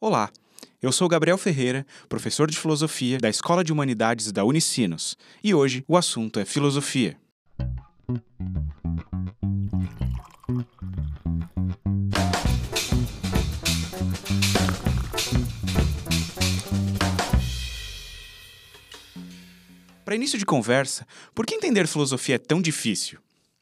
[0.00, 0.30] Olá,
[0.80, 5.84] eu sou Gabriel Ferreira, professor de filosofia da Escola de Humanidades da Unicinos, e hoje
[5.88, 7.18] o assunto é filosofia.
[20.04, 21.04] Para início de conversa,
[21.34, 23.18] por que entender filosofia é tão difícil?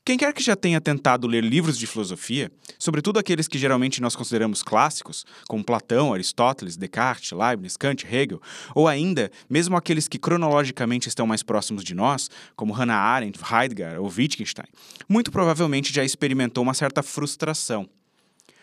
[0.07, 2.48] Quem quer que já tenha tentado ler livros de filosofia,
[2.79, 8.40] sobretudo aqueles que geralmente nós consideramos clássicos, como Platão, Aristóteles, Descartes, Leibniz, Kant, Hegel,
[8.72, 14.00] ou ainda, mesmo aqueles que cronologicamente estão mais próximos de nós, como Hannah Arendt, Heidegger
[14.00, 14.68] ou Wittgenstein,
[15.08, 17.89] muito provavelmente já experimentou uma certa frustração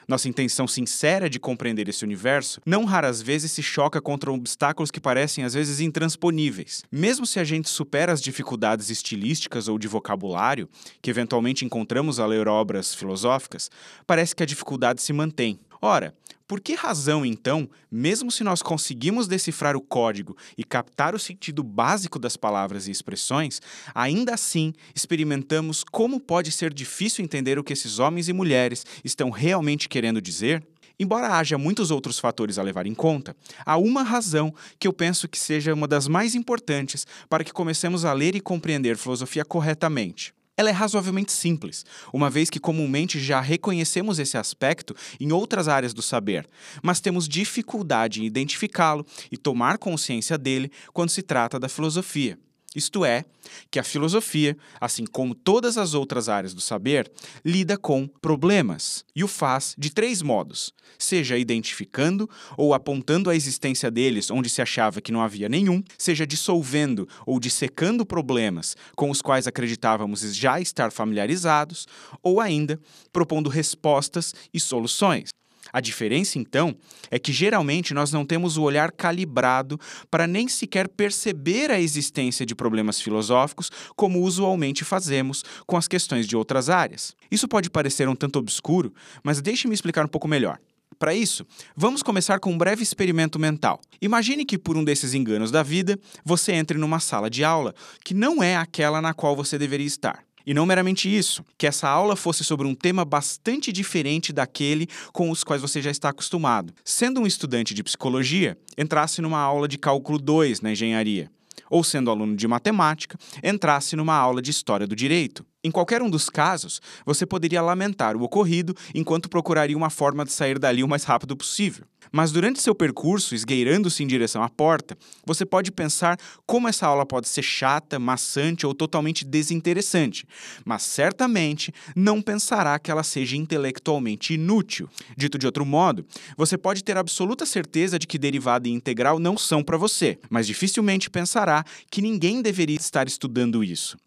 [0.07, 4.99] nossa intenção sincera de compreender esse universo não raras vezes se choca contra obstáculos que
[4.99, 6.83] parecem às vezes intransponíveis.
[6.91, 10.69] Mesmo se a gente supera as dificuldades estilísticas ou de vocabulário
[11.01, 13.69] que eventualmente encontramos ao ler obras filosóficas,
[14.05, 15.59] parece que a dificuldade se mantém.
[15.81, 16.13] Ora,
[16.47, 21.63] por que razão, então, mesmo se nós conseguimos decifrar o código e captar o sentido
[21.63, 23.61] básico das palavras e expressões,
[23.95, 29.29] ainda assim experimentamos como pode ser difícil entender o que esses homens e mulheres estão
[29.29, 30.65] realmente querendo dizer?
[30.99, 33.35] Embora haja muitos outros fatores a levar em conta,
[33.65, 38.05] há uma razão que eu penso que seja uma das mais importantes para que comecemos
[38.05, 40.33] a ler e compreender filosofia corretamente.
[40.55, 45.93] Ela é razoavelmente simples, uma vez que comumente já reconhecemos esse aspecto em outras áreas
[45.95, 46.47] do saber,
[46.83, 52.37] mas temos dificuldade em identificá-lo e tomar consciência dele quando se trata da filosofia.
[52.75, 53.23] Isto é,
[53.69, 57.11] que a filosofia, assim como todas as outras áreas do saber,
[57.45, 63.91] lida com problemas e o faz de três modos: seja identificando ou apontando a existência
[63.91, 69.21] deles onde se achava que não havia nenhum, seja dissolvendo ou dissecando problemas com os
[69.21, 71.87] quais acreditávamos já estar familiarizados,
[72.21, 72.79] ou ainda
[73.11, 75.29] propondo respostas e soluções.
[75.71, 76.75] A diferença, então,
[77.09, 79.79] é que geralmente nós não temos o olhar calibrado
[80.11, 86.27] para nem sequer perceber a existência de problemas filosóficos, como usualmente fazemos com as questões
[86.27, 87.15] de outras áreas.
[87.31, 90.59] Isso pode parecer um tanto obscuro, mas deixe-me explicar um pouco melhor.
[90.99, 93.81] Para isso, vamos começar com um breve experimento mental.
[94.01, 97.73] Imagine que, por um desses enganos da vida, você entre numa sala de aula
[98.03, 100.23] que não é aquela na qual você deveria estar.
[100.45, 105.29] E não meramente isso, que essa aula fosse sobre um tema bastante diferente daquele com
[105.29, 106.73] os quais você já está acostumado.
[106.83, 111.31] Sendo um estudante de psicologia, entrasse numa aula de cálculo 2 na engenharia.
[111.69, 115.45] Ou sendo aluno de matemática, entrasse numa aula de história do direito.
[115.65, 120.33] Em qualquer um dos casos, você poderia lamentar o ocorrido enquanto procuraria uma forma de
[120.33, 121.85] sair dali o mais rápido possível.
[122.11, 127.05] Mas durante seu percurso, esgueirando-se em direção à porta, você pode pensar como essa aula
[127.05, 130.27] pode ser chata, maçante ou totalmente desinteressante,
[130.65, 134.89] mas certamente não pensará que ela seja intelectualmente inútil.
[135.15, 136.05] Dito de outro modo,
[136.35, 140.45] você pode ter absoluta certeza de que derivada e integral não são para você, mas
[140.45, 143.97] dificilmente pensará que ninguém deveria estar estudando isso.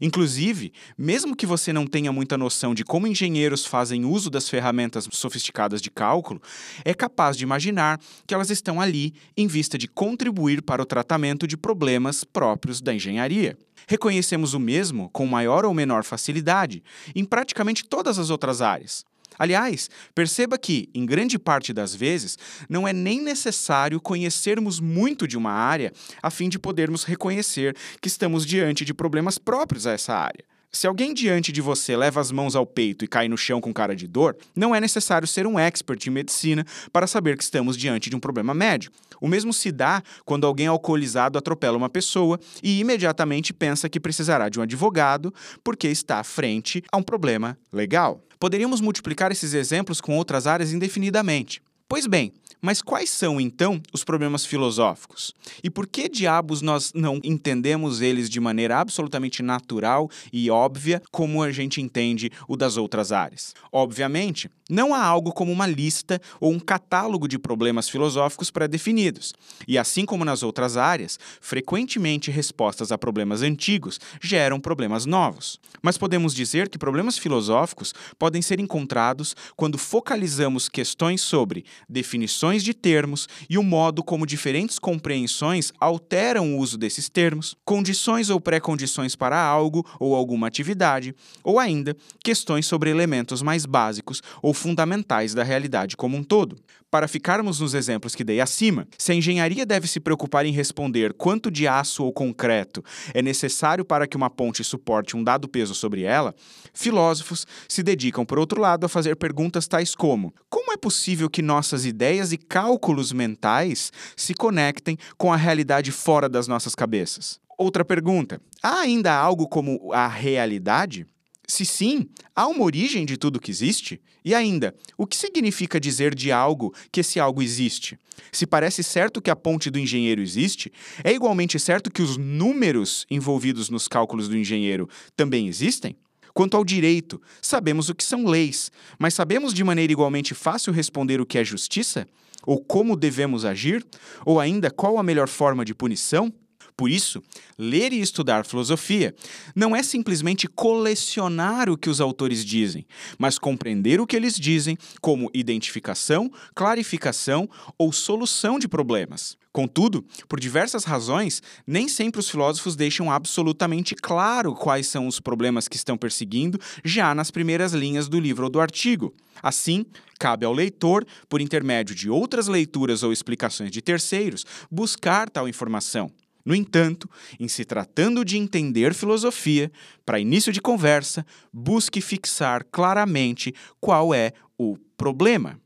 [0.00, 5.08] Inclusive, mesmo que você não tenha muita noção de como engenheiros fazem uso das ferramentas
[5.10, 6.40] sofisticadas de cálculo,
[6.84, 11.46] é capaz de imaginar que elas estão ali em vista de contribuir para o tratamento
[11.46, 13.56] de problemas próprios da engenharia.
[13.86, 16.82] Reconhecemos o mesmo com maior ou menor facilidade
[17.14, 19.04] em praticamente todas as outras áreas.
[19.38, 25.36] Aliás, perceba que, em grande parte das vezes, não é nem necessário conhecermos muito de
[25.36, 30.14] uma área a fim de podermos reconhecer que estamos diante de problemas próprios a essa
[30.14, 30.44] área.
[30.70, 33.72] Se alguém diante de você leva as mãos ao peito e cai no chão com
[33.72, 37.74] cara de dor, não é necessário ser um expert em medicina para saber que estamos
[37.74, 38.92] diante de um problema médio.
[39.18, 44.50] O mesmo se dá quando alguém alcoolizado atropela uma pessoa e imediatamente pensa que precisará
[44.50, 45.32] de um advogado
[45.64, 48.22] porque está à frente a um problema legal.
[48.38, 51.60] Poderíamos multiplicar esses exemplos com outras áreas indefinidamente.
[51.88, 55.32] Pois bem, mas quais são então os problemas filosóficos?
[55.62, 61.42] E por que diabos nós não entendemos eles de maneira absolutamente natural e óbvia como
[61.42, 63.54] a gente entende o das outras áreas?
[63.72, 69.32] Obviamente, não há algo como uma lista ou um catálogo de problemas filosóficos pré-definidos.
[69.66, 75.58] E assim como nas outras áreas, frequentemente respostas a problemas antigos geram problemas novos.
[75.80, 82.72] Mas podemos dizer que problemas filosóficos podem ser encontrados quando focalizamos questões sobre definições de
[82.72, 89.14] termos e o modo como diferentes compreensões alteram o uso desses termos, condições ou pré-condições
[89.14, 91.14] para algo ou alguma atividade,
[91.44, 96.56] ou ainda questões sobre elementos mais básicos ou fundamentais da realidade como um todo.
[96.90, 101.12] Para ficarmos nos exemplos que dei acima, se a engenharia deve se preocupar em responder
[101.12, 102.82] quanto de aço ou concreto
[103.12, 106.34] é necessário para que uma ponte suporte um dado peso sobre ela,
[106.72, 110.32] filósofos se dedicam, por outro lado, a fazer perguntas tais como:
[110.68, 116.28] como é possível que nossas ideias e cálculos mentais se conectem com a realidade fora
[116.28, 117.40] das nossas cabeças.
[117.56, 121.06] Outra pergunta: há ainda algo como a realidade?
[121.46, 122.06] Se sim,
[122.36, 123.98] há uma origem de tudo que existe?
[124.22, 127.98] E ainda, o que significa dizer de algo que esse algo existe?
[128.30, 130.70] Se parece certo que a ponte do engenheiro existe,
[131.02, 134.86] é igualmente certo que os números envolvidos nos cálculos do engenheiro
[135.16, 135.96] também existem?
[136.38, 141.20] Quanto ao direito, sabemos o que são leis, mas sabemos de maneira igualmente fácil responder
[141.20, 142.06] o que é justiça?
[142.46, 143.84] Ou como devemos agir?
[144.24, 146.32] Ou ainda qual a melhor forma de punição?
[146.78, 147.20] Por isso,
[147.58, 149.12] ler e estudar filosofia
[149.52, 152.86] não é simplesmente colecionar o que os autores dizem,
[153.18, 159.36] mas compreender o que eles dizem como identificação, clarificação ou solução de problemas.
[159.52, 165.66] Contudo, por diversas razões, nem sempre os filósofos deixam absolutamente claro quais são os problemas
[165.66, 169.12] que estão perseguindo já nas primeiras linhas do livro ou do artigo.
[169.42, 169.84] Assim,
[170.16, 176.08] cabe ao leitor, por intermédio de outras leituras ou explicações de terceiros, buscar tal informação.
[176.48, 179.70] No entanto, em se tratando de entender filosofia,
[180.06, 185.60] para início de conversa, busque fixar claramente qual é o problema.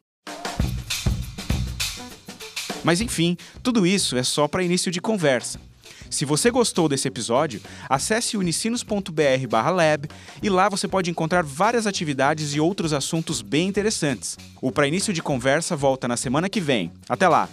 [2.82, 5.61] Mas enfim, tudo isso é só para início de conversa.
[6.11, 10.08] Se você gostou desse episódio, acesse unicinos.br/lab
[10.43, 14.37] e lá você pode encontrar várias atividades e outros assuntos bem interessantes.
[14.61, 16.90] O Para Início de Conversa volta na semana que vem.
[17.08, 17.49] Até lá!